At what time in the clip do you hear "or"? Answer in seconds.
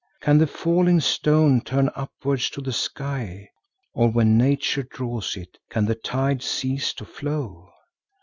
3.93-4.09